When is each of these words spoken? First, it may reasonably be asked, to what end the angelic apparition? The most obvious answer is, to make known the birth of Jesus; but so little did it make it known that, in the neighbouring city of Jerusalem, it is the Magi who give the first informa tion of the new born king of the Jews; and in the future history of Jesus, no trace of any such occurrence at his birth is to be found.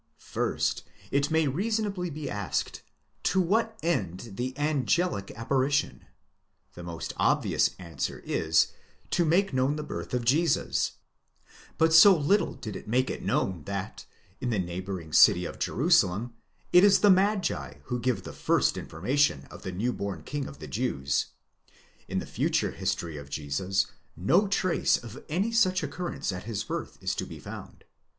First, 0.17 0.83
it 1.11 1.29
may 1.29 1.47
reasonably 1.47 2.09
be 2.09 2.27
asked, 2.27 2.81
to 3.21 3.39
what 3.39 3.77
end 3.83 4.31
the 4.35 4.57
angelic 4.57 5.29
apparition? 5.35 6.05
The 6.73 6.81
most 6.81 7.13
obvious 7.17 7.75
answer 7.77 8.23
is, 8.25 8.69
to 9.11 9.25
make 9.25 9.53
known 9.53 9.75
the 9.75 9.83
birth 9.83 10.15
of 10.15 10.25
Jesus; 10.25 10.93
but 11.77 11.93
so 11.93 12.17
little 12.17 12.55
did 12.55 12.75
it 12.75 12.87
make 12.87 13.11
it 13.11 13.21
known 13.21 13.63
that, 13.65 14.07
in 14.39 14.49
the 14.49 14.57
neighbouring 14.57 15.13
city 15.13 15.45
of 15.45 15.59
Jerusalem, 15.59 16.33
it 16.73 16.83
is 16.83 17.01
the 17.01 17.11
Magi 17.11 17.75
who 17.83 17.99
give 17.99 18.23
the 18.23 18.33
first 18.33 18.77
informa 18.77 19.15
tion 19.19 19.45
of 19.51 19.61
the 19.61 19.71
new 19.71 19.93
born 19.93 20.23
king 20.23 20.47
of 20.47 20.57
the 20.57 20.67
Jews; 20.67 21.27
and 22.09 22.13
in 22.13 22.17
the 22.17 22.25
future 22.25 22.71
history 22.71 23.17
of 23.17 23.29
Jesus, 23.29 23.85
no 24.17 24.47
trace 24.47 24.97
of 24.97 25.23
any 25.29 25.51
such 25.51 25.83
occurrence 25.83 26.31
at 26.31 26.45
his 26.45 26.63
birth 26.63 26.97
is 27.01 27.13
to 27.13 27.25
be 27.27 27.37
found. 27.37 27.83